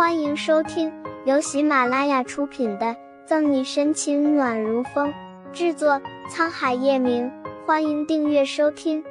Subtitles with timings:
[0.00, 0.90] 欢迎收听
[1.26, 2.86] 由喜马拉雅出品的
[3.26, 5.12] 《赠你深情暖如风》，
[5.52, 7.30] 制作沧海夜明。
[7.66, 9.04] 欢迎订阅收听。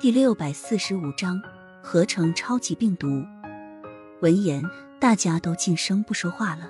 [0.00, 1.40] 第六百四十五章：
[1.80, 3.06] 合成超级病毒。
[4.20, 4.64] 闻言，
[4.98, 6.68] 大家都噤声不说话了。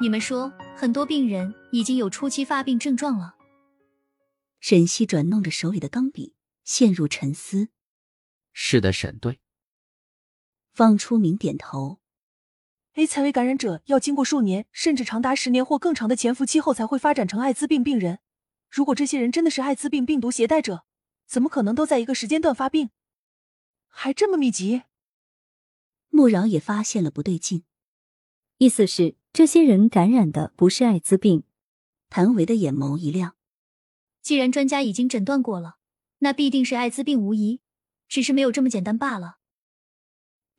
[0.00, 3.34] 你们说，很多病人已经有初期发病症状了。
[4.60, 7.70] 沈西转弄着手里的钢笔，陷入沉思。
[8.52, 9.40] 是的，沈队。
[10.72, 12.00] 方初明点头。
[12.94, 18.18] HIV 感染者要经过数年，甚至长达十年或更长的潜伏期后，才会发展成艾滋病病人。
[18.70, 20.84] 如果这些人真的是艾滋病病毒携带者，
[21.26, 22.90] 怎么可能都在一个时间段发病，
[23.88, 24.82] 还这么密集？
[26.10, 27.64] 穆饶也发现了不对劲，
[28.58, 31.44] 意思是这些人感染的不是艾滋病。
[32.10, 33.36] 谭维的眼眸一亮，
[34.20, 35.76] 既然专家已经诊断过了，
[36.18, 37.62] 那必定是艾滋病无疑，
[38.06, 39.38] 只是没有这么简单罢了。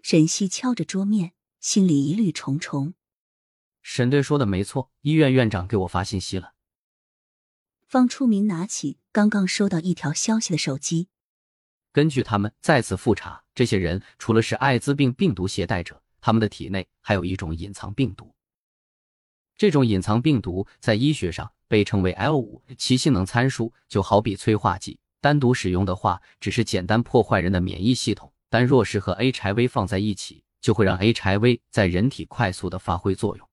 [0.03, 1.31] 沈西敲着桌面，
[1.61, 2.93] 心里疑虑重重。
[3.81, 6.55] 沈队说的没错，医院院长给我发信息了。
[7.87, 11.07] 方初明拿起刚刚收到一条消息的手机。
[11.93, 18.35] 根据他们再次复查，这些人除了是艾滋病病毒携带者，他们的体内还有一种隐藏病毒。
[19.55, 28.32] 这种隐藏病毒在医学上被称为 L 五，其性能参数就好比催化剂，单独使用的话，只是简单破坏人的免疫系统。
[28.53, 33.49] 但若是和 HIV 放在一起，就会让 HIV 在人体快速的发挥作用。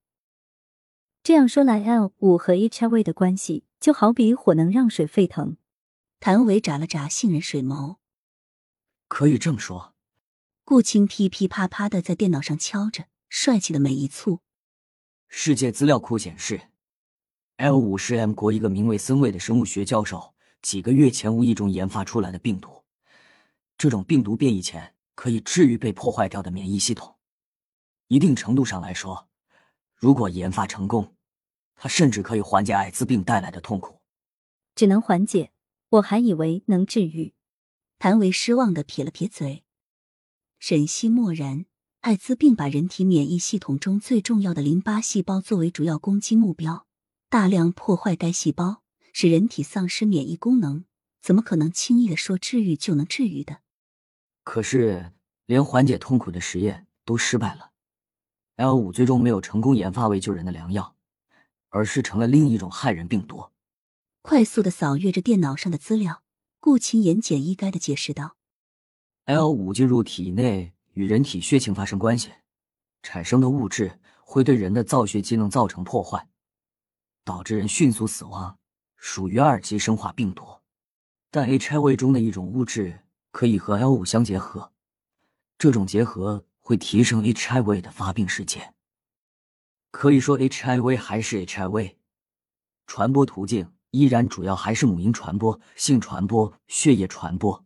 [1.23, 5.57] 这样说来，L 五和 HIV 的关系就好比火能让水沸腾。
[6.19, 7.97] 谭维眨了眨杏仁水眸，
[9.09, 9.95] 可以这么说。
[10.67, 14.41] 顾青噼噼啪啪的在电脑上敲着，帅气的每一簇。
[15.29, 16.61] 世界资料库显示
[17.57, 22.80] ，L 五是 M 国一个名为森卫的生物学教授几个月前无意中研发出来的病毒。
[23.81, 27.17] 这种病毒变异前可以治愈被破坏掉的免疫系统，
[28.09, 29.31] 一定程度上来说，
[29.97, 31.17] 如果研发成功，
[31.77, 34.03] 它甚至可以缓解艾滋病带来的痛苦。
[34.75, 35.53] 只能缓解，
[35.89, 37.33] 我还以为能治愈。
[37.99, 39.65] 谭维失望的撇了撇嘴。
[40.59, 41.65] 沈西默然。
[42.01, 46.87] 艾滋病把人体免疫系统中最重要的淋巴细胞作为主要攻击目标，
[47.31, 48.83] 大量破坏该细胞，
[49.15, 50.85] 使人体丧失免疫功能，
[51.23, 53.61] 怎么可能轻易的说治愈就能治愈的？
[54.43, 55.13] 可是，
[55.47, 57.71] 连缓解痛苦的实验都失败了
[58.57, 60.97] ，L 五最终没有成功研发为救人的良药，
[61.69, 63.51] 而是成了另一种害人病毒。
[64.23, 66.23] 快速的扫阅着电脑上的资料，
[66.59, 68.37] 顾青言简意赅的解释道
[69.27, 72.31] ：“L 五进入体内与人体血清发生关系，
[73.03, 76.29] 产生的物质会对人的造血机能造成破坏，
[77.25, 78.59] 导致人迅速死亡，
[78.97, 80.45] 属于二级生化病毒。
[81.31, 84.73] 但 HIV 中的一种物质。”可以和 L 五相结合，
[85.59, 88.75] 这种结合会提升 HIV 的发病时间。
[89.91, 91.97] 可以说，HIV 还是 HIV，
[92.87, 97.65] 传播途径依然主要还是母婴传播、性传播、血液传播，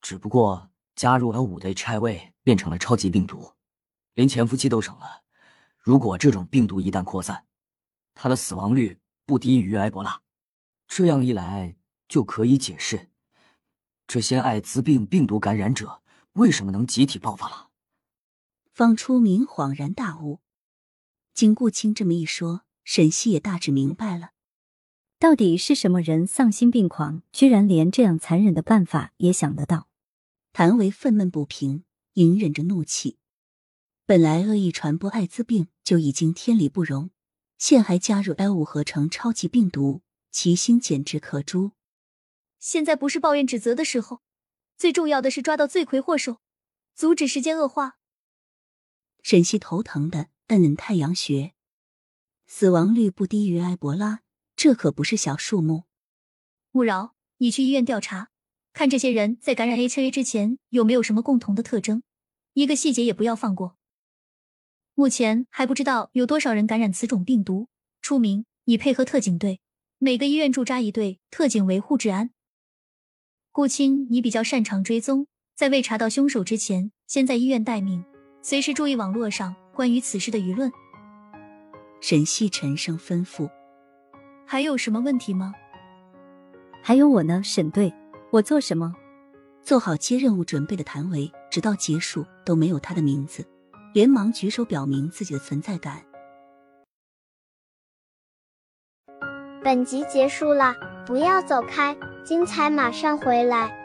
[0.00, 3.52] 只不过加入 L 五的 HIV 变成了超级病毒，
[4.14, 5.22] 连潜伏期都省了。
[5.78, 7.46] 如果这种病毒一旦扩散，
[8.14, 10.22] 它的死亡率不低于埃博拉，
[10.86, 11.76] 这样一来
[12.08, 13.11] 就可以解释。
[14.12, 16.02] 这些艾滋病病毒感染者
[16.34, 17.70] 为什么能集体爆发了？
[18.70, 20.40] 方初明恍然大悟。
[21.32, 24.32] 经顾青这么一说，沈西也大致明白了，
[25.18, 29.88] 到底是什么人丧心病狂，居然连这样残忍的办法也想得到？
[30.52, 33.16] 谭维愤懑不平，隐忍着怒气。
[34.04, 37.08] 本来恶意传播艾滋病就已经天理不容，
[37.56, 41.70] 现还加入 L 五合成超级病毒，其心简直可诛。
[42.62, 44.22] 现在不是抱怨指责的时候，
[44.78, 46.40] 最重要的是抓到罪魁祸首，
[46.94, 47.98] 阻止事件恶化。
[49.20, 51.54] 沈西头疼的摁摁太阳穴，
[52.46, 54.20] 死亡率不低于埃博拉，
[54.54, 55.86] 这可不是小数目。
[56.74, 58.30] 勿扰，你去医院调查，
[58.72, 62.04] 看这些人在感染 HIV 之前有没有什么共同的特征，
[62.52, 63.76] 一个细节也不要放过。
[64.94, 67.68] 目前还不知道有多少人感染此种病毒。
[68.00, 69.60] 出名，你配合特警队，
[69.98, 72.30] 每个医院驻扎一队特警维护治安。
[73.54, 78.02] 顾青，你比较擅长追踪，在未查到凶手之前，先在医院待命，
[78.40, 80.72] 随时注意网络上关于此事的舆论。
[82.00, 83.50] 沈西沉声吩咐
[84.48, 85.52] ：“还有什么问题吗
[86.82, 87.92] ？”“还有我呢，沈队，
[88.30, 88.94] 我做什么？”
[89.62, 93.46] 做好接任务准备的谭维，直到结束都没有他的名字，
[93.92, 96.02] 连忙举手表明自己的存在感。
[99.62, 100.74] 本集结束了，
[101.06, 101.94] 不要走开。
[102.24, 103.81] 精彩马上回来。